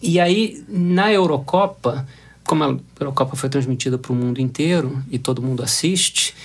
[0.00, 2.06] E aí, na Eurocopa,
[2.44, 6.36] como a Eurocopa foi transmitida para o mundo inteiro e todo mundo assiste,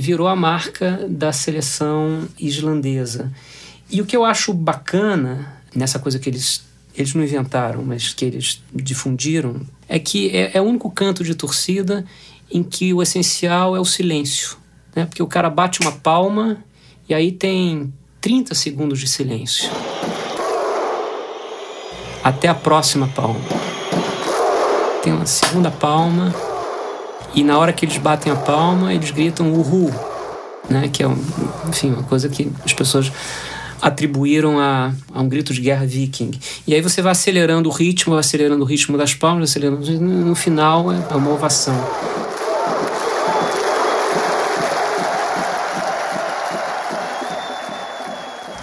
[0.00, 3.32] virou a marca da seleção islandesa.
[3.90, 6.64] E o que eu acho bacana nessa coisa que eles
[6.96, 11.34] eles não inventaram, mas que eles difundiram, é que é, é o único canto de
[11.34, 12.06] torcida
[12.50, 14.56] em que o essencial é o silêncio.
[14.94, 15.04] Né?
[15.04, 16.64] Porque o cara bate uma palma
[17.06, 19.70] e aí tem 30 segundos de silêncio.
[22.24, 23.40] Até a próxima palma.
[25.02, 26.34] Tem uma segunda palma
[27.36, 29.92] e na hora que eles batem a palma, eles gritam uhul,
[30.70, 30.88] né?
[30.88, 31.16] Que é, um,
[31.68, 33.12] enfim, uma coisa que as pessoas
[33.80, 36.30] atribuíram a, a um grito de guerra viking.
[36.66, 40.34] E aí você vai acelerando o ritmo, vai acelerando o ritmo das palmas, acelerando, no
[40.34, 41.74] final é uma ovação.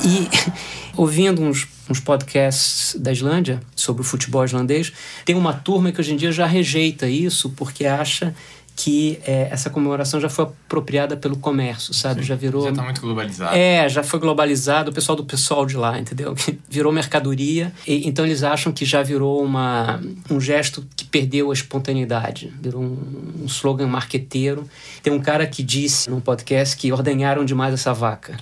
[0.03, 0.27] E
[0.97, 4.91] ouvindo uns, uns podcasts da Islândia sobre o futebol islandês,
[5.23, 8.33] tem uma turma que hoje em dia já rejeita isso porque acha
[8.75, 12.23] que é, essa comemoração já foi apropriada pelo comércio, sabe?
[12.23, 12.65] Já virou.
[12.65, 13.55] Já tá muito globalizado.
[13.55, 16.35] É, já foi globalizado, o pessoal do pessoal de lá, entendeu?
[16.69, 21.53] virou mercadoria, e, então eles acham que já virou uma, um gesto que perdeu a
[21.53, 24.67] espontaneidade, virou um, um slogan marqueteiro.
[25.03, 28.35] Tem um cara que disse num podcast que ordenharam demais essa vaca.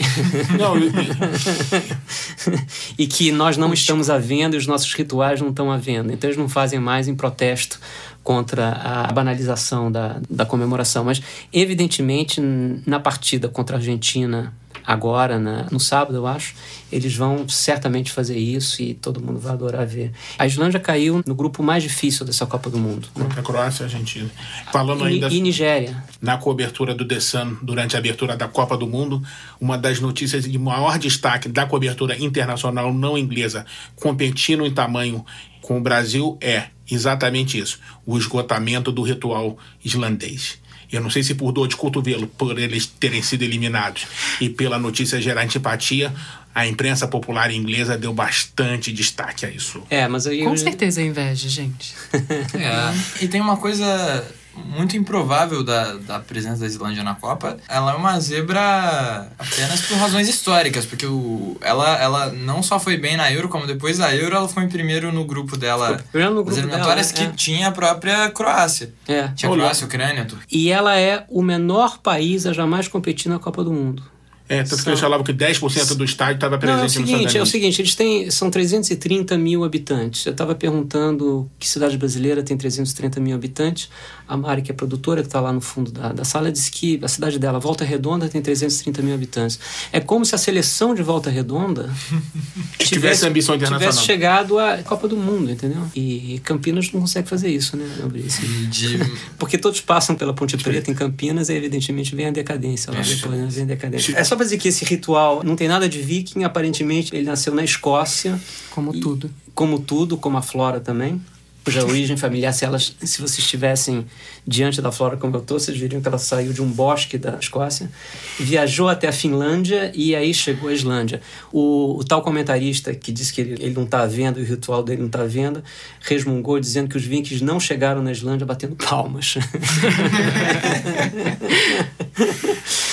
[0.58, 0.90] Não, eu-
[2.98, 6.12] e que nós não estamos à venda e os nossos rituais não estão à venda.
[6.12, 7.78] Então eles não fazem mais em protesto
[8.22, 11.04] contra a banalização da, da comemoração.
[11.04, 11.20] Mas,
[11.52, 12.40] evidentemente,
[12.86, 14.52] na partida contra a Argentina,
[14.84, 16.54] agora, na- no sábado, eu acho,
[16.90, 20.10] eles vão certamente fazer isso e todo mundo vai adorar ver.
[20.38, 23.06] A Islândia caiu no grupo mais difícil dessa Copa do Mundo.
[23.14, 23.26] né?
[23.36, 24.28] A Croácia e a Argentina.
[24.72, 26.02] Falando E, ainda e Nigéria.
[26.20, 29.22] na cobertura do The Sun durante a abertura da Copa do Mundo,
[29.60, 33.64] uma das notícias de maior destaque da cobertura internacional não inglesa,
[33.96, 35.24] competindo em tamanho
[35.60, 40.58] com o Brasil, é exatamente isso: o esgotamento do ritual islandês.
[40.92, 44.06] Eu não sei se por dor de cotovelo, por eles terem sido eliminados
[44.40, 46.12] e pela notícia gerar antipatia,
[46.52, 49.82] a imprensa popular inglesa deu bastante destaque a isso.
[49.88, 50.42] É, mas aí.
[50.42, 51.94] Com certeza é inveja, gente.
[52.54, 53.24] É.
[53.24, 57.56] E tem uma coisa muito improvável da, da presença da Islândia na Copa.
[57.68, 62.96] Ela é uma zebra apenas por razões históricas, porque o, ela, ela não só foi
[62.96, 66.02] bem na Euro, como depois da Euro ela foi em primeiro no grupo dela.
[66.10, 67.36] Primeiro no grupo eliminatórias dela, que é.
[67.36, 68.92] tinha a própria Croácia.
[69.06, 69.28] É.
[69.28, 69.62] Tinha Olha.
[69.62, 70.46] Croácia, Ucrânia, Turquia.
[70.50, 74.02] E ela é o menor país a jamais competir na Copa do Mundo.
[74.50, 76.88] É, tanto que eles falavam que 10% do estádio estava presente Não, é o no
[76.88, 80.26] seguinte, é o seguinte, eles têm, são 330 mil habitantes.
[80.26, 83.88] Eu estava perguntando que cidade brasileira tem 330 mil habitantes.
[84.26, 86.98] A Mari, que é produtora, que está lá no fundo da, da sala, disse que
[87.00, 89.60] a cidade dela, Volta Redonda, tem 330 mil habitantes.
[89.92, 91.88] É como se a seleção de Volta Redonda
[92.78, 93.88] Tivesse ambição internacional.
[93.88, 95.82] tivesse chegado à Copa do Mundo, entendeu?
[95.94, 98.42] E Campinas não consegue fazer isso, né, Fabrício?
[98.68, 98.98] De,
[99.38, 103.38] Porque todos passam pela Ponte Preta em Campinas e, evidentemente, vem a decadência lá depois,
[103.38, 103.46] né?
[103.48, 104.16] Vem a decadência.
[104.16, 107.54] É só pra dizer que esse ritual não tem nada de viking, aparentemente ele nasceu
[107.54, 109.30] na Escócia, Como E- tudo.
[109.54, 111.20] como tudo, como a flora também.
[111.62, 114.06] Cuja origem familiar, se, elas, se vocês estivessem
[114.46, 117.36] diante da flora como eu estou, vocês viriam que ela saiu de um bosque da
[117.38, 117.90] Escócia,
[118.38, 121.20] viajou até a Finlândia e aí chegou à Islândia.
[121.52, 125.00] O, o tal comentarista que disse que ele, ele não está vendo o ritual dele
[125.00, 125.62] não está vendo,
[126.00, 129.34] resmungou dizendo que os vikings não chegaram na Islândia batendo palmas.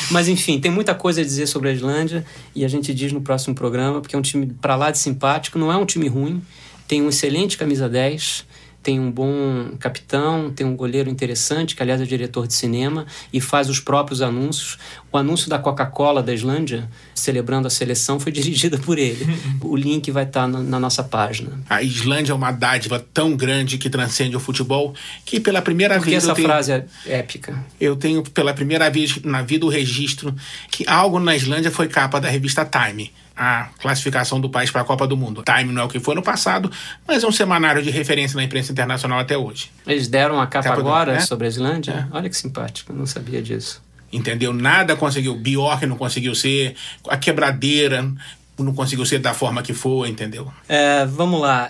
[0.09, 3.21] Mas enfim, tem muita coisa a dizer sobre a Islândia e a gente diz no
[3.21, 6.41] próximo programa, porque é um time para lá de simpático, não é um time ruim,
[6.87, 8.45] tem um excelente camisa 10
[8.87, 13.41] tem um bom capitão, tem um goleiro interessante, que aliás é diretor de cinema, e
[13.41, 14.77] faz os próprios anúncios.
[15.11, 19.25] O anúncio da Coca-Cola da Islândia, celebrando a seleção, foi dirigido por ele.
[19.61, 21.59] o link vai estar na, na nossa página.
[21.69, 24.93] A Islândia é uma dádiva tão grande que transcende o futebol
[25.25, 27.65] que pela primeira Por que vez essa eu tenho, frase é épica?
[27.79, 30.33] eu tenho pela primeira vez na vida o registro
[30.71, 33.11] que algo na Islândia foi capa da revista Time.
[33.39, 35.43] A classificação do país para a Copa do Mundo.
[35.45, 36.71] Time não é o que foi no passado,
[37.07, 39.69] mas é um semanário de referência na imprensa internacional até hoje.
[39.85, 41.19] Eles deram a capa, Capa do- agora né?
[41.19, 42.07] sobre a Islândia?
[42.11, 43.79] Olha que simpático, não sabia disso.
[44.11, 44.53] Entendeu?
[44.53, 45.35] Nada conseguiu.
[45.35, 46.75] Bjork não conseguiu ser.
[47.09, 48.09] A quebradeira
[48.57, 50.51] não conseguiu ser da forma que foi, entendeu?
[50.67, 51.69] É, vamos lá.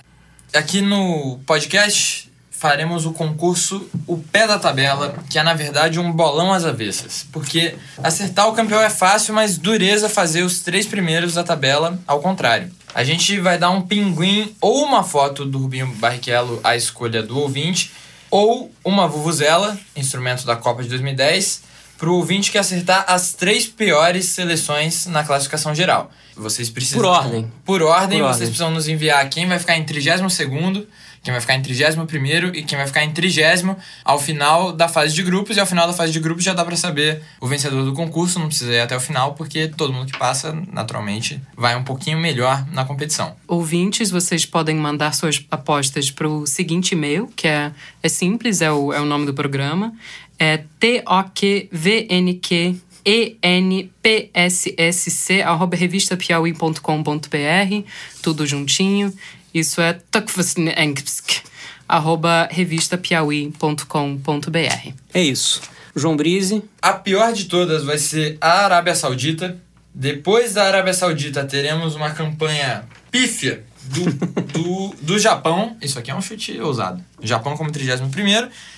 [0.53, 6.11] Aqui no podcast faremos o concurso O Pé da Tabela, que é na verdade um
[6.11, 7.25] bolão às avessas.
[7.31, 12.19] Porque acertar o campeão é fácil, mas dureza fazer os três primeiros da tabela ao
[12.19, 12.71] contrário.
[12.95, 17.37] A gente vai dar um pinguim ou uma foto do Rubinho Barrichello à escolha do
[17.37, 17.91] ouvinte,
[18.31, 21.61] ou uma vuvuzela, instrumento da Copa de 2010,
[21.97, 26.11] para o ouvinte que acertar as três piores seleções na classificação geral.
[26.35, 27.01] Vocês precisam.
[27.01, 27.51] Por ordem.
[27.65, 28.47] Por ordem, Por vocês ordem.
[28.47, 30.21] precisam nos enviar quem vai ficar em 32
[31.27, 35.13] quem vai ficar em 31 e quem vai ficar em 30 ao final da fase
[35.13, 35.57] de grupos.
[35.57, 38.39] E ao final da fase de grupos já dá pra saber o vencedor do concurso,
[38.39, 42.17] não precisa ir até o final, porque todo mundo que passa, naturalmente, vai um pouquinho
[42.17, 43.35] melhor na competição.
[43.45, 48.71] Ouvintes, vocês podem mandar suas apostas para o seguinte e-mail, que é, é simples, é
[48.71, 49.93] o, é o nome do programa.
[50.39, 52.75] É T-O-Q-V-N-Q
[53.41, 57.83] enpssc, arroba revistapiauí.com.br,
[58.21, 59.13] tudo juntinho.
[59.53, 59.97] Isso é
[61.87, 64.91] arroba revistapiauí.com.br.
[65.13, 65.61] É isso.
[65.95, 69.57] João Brise, A pior de todas vai ser a Arábia Saudita.
[69.93, 74.11] Depois da Arábia Saudita, teremos uma campanha pífia do,
[74.53, 75.75] do, do Japão.
[75.81, 77.03] Isso aqui é um chute ousado.
[77.21, 78.09] Japão como 31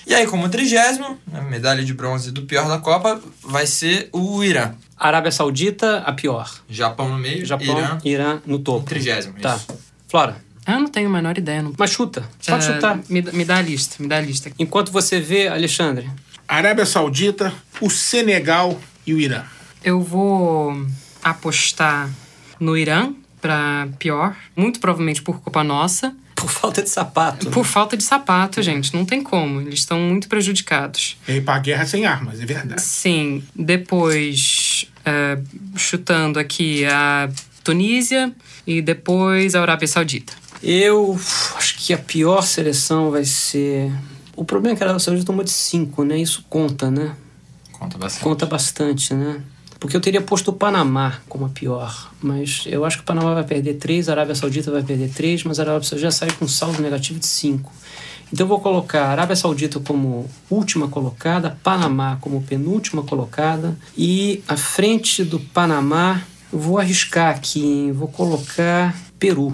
[0.06, 4.42] E aí, como 30 a medalha de bronze do pior da Copa, vai ser o
[4.44, 4.72] Irã.
[4.96, 6.50] Arábia Saudita, a pior.
[6.68, 8.86] Japão no meio, Japão, Irã Irã, no topo.
[8.86, 9.34] trigésimo.
[9.40, 9.56] Tá.
[9.56, 9.66] isso.
[10.08, 11.62] Flora, Eu não tenho a menor ideia.
[11.62, 11.72] Não...
[11.78, 12.22] mas chuta.
[12.46, 12.98] Pode É, chutar.
[13.08, 14.50] Me, dá- me dá a lista, me dá a lista.
[14.58, 16.10] Enquanto você vê, Alexandre,
[16.46, 19.42] Arábia Saudita, o Senegal e o Irã.
[19.82, 20.76] Eu vou
[21.22, 22.10] apostar
[22.58, 26.14] no Irã para pior, muito provavelmente por culpa nossa.
[26.34, 27.50] por falta de sapato.
[27.50, 29.60] Por falta de sapato, gente, não tem como.
[29.60, 31.18] Eles estão muito prejudicados.
[31.28, 32.80] E aí pra guerra sem armas, é verdade.
[32.80, 35.38] Sim, depois é,
[35.76, 37.28] chutando aqui a
[37.62, 38.32] Tunísia
[38.66, 40.32] e depois a Arábia Saudita.
[40.62, 41.18] Eu
[41.56, 43.90] acho que a pior seleção vai ser.
[44.36, 46.18] O problema é que a Arábia Saudita tomou de 5, né?
[46.18, 47.14] Isso conta, né?
[47.72, 48.22] Conta bastante.
[48.22, 49.40] Conta bastante, né?
[49.80, 52.12] Porque eu teria posto o Panamá como a pior.
[52.22, 55.44] Mas eu acho que o Panamá vai perder 3, a Arábia Saudita vai perder 3,
[55.44, 57.72] mas a Arábia Saudita já sai com saldo negativo de 5.
[58.32, 64.44] Então eu vou colocar a Arábia Saudita como última colocada, Panamá como penúltima colocada e
[64.46, 67.92] à frente do Panamá, vou arriscar aqui, hein?
[67.92, 69.52] vou colocar Peru.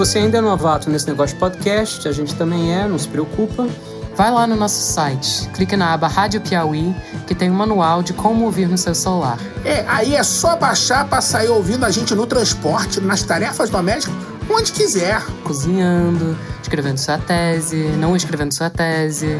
[0.00, 3.68] Você ainda é novato nesse negócio de podcast, a gente também é, não se preocupa.
[4.16, 8.14] Vai lá no nosso site, clique na aba Rádio Piauí, que tem um manual de
[8.14, 9.38] como ouvir no seu celular.
[9.62, 14.16] É, aí é só baixar pra sair ouvindo a gente no transporte, nas tarefas domésticas,
[14.48, 15.22] onde quiser.
[15.44, 19.38] Cozinhando, escrevendo sua tese, não escrevendo sua tese,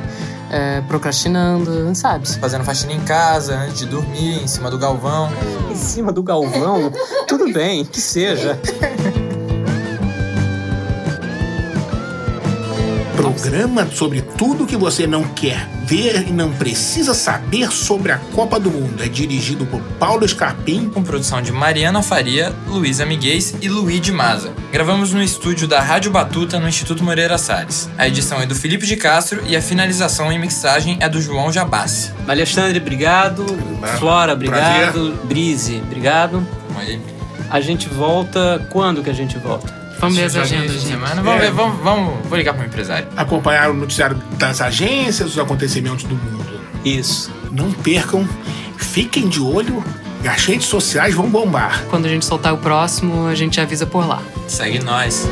[0.50, 2.28] é, procrastinando, sabe?
[2.38, 5.30] Fazendo faxina em casa, antes de dormir, em cima do galvão.
[5.70, 6.92] Em cima do Galvão,
[7.26, 8.60] tudo bem, que seja.
[13.32, 18.58] Programa sobre tudo que você não quer ver e não precisa saber sobre a Copa
[18.58, 19.02] do Mundo.
[19.04, 20.90] É dirigido por Paulo Scarpim.
[20.90, 24.52] com produção de Mariana Faria, Luísa Miguez e Luigi Maza.
[24.72, 27.88] Gravamos no estúdio da Rádio Batuta, no Instituto Moreira Salles.
[27.96, 31.52] A edição é do Felipe de Castro e a finalização e mixagem é do João
[31.52, 32.10] Jabassi.
[32.26, 33.46] Alexandre, obrigado.
[34.00, 35.16] Flora, obrigado.
[35.24, 36.44] Brise, obrigado.
[37.48, 38.66] A gente volta.
[38.70, 39.79] Quando que a gente volta?
[40.00, 41.22] Vamos ver as agendas, de semana.
[41.22, 41.46] Vamos É.
[41.46, 42.26] ver, vamos, vamos.
[42.26, 43.06] Vou ligar para o empresário.
[43.16, 46.60] Acompanhar o noticiário das agências, os acontecimentos do mundo.
[46.84, 47.30] Isso.
[47.52, 48.26] Não percam,
[48.78, 49.84] fiquem de olho,
[50.26, 51.84] as redes sociais vão bombar.
[51.90, 54.22] Quando a gente soltar o próximo, a gente avisa por lá.
[54.48, 55.28] Segue nós.